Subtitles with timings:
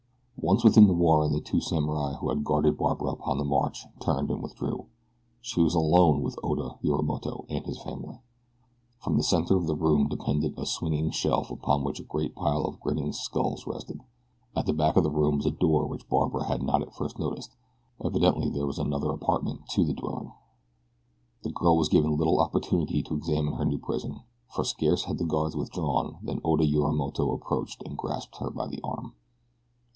[0.41, 4.31] Once within the warren the two samurai who had guarded Barbara upon the march turned
[4.31, 4.87] and withdrew
[5.39, 8.17] she was alone with Oda Yorimoto and his family.
[8.97, 12.65] From the center of the room depended a swinging shelf upon which a great pile
[12.65, 14.01] of grinning skulls rested.
[14.55, 17.19] At the back of the room was a door which Barbara had not at first
[17.19, 17.55] noticed
[18.03, 20.33] evidently there was another apartment to the dwelling.
[21.43, 25.25] The girl was given little opportunity to examine her new prison, for scarce had the
[25.25, 29.13] guards withdrawn than Oda Yorimoto approached and grasped her by the arm.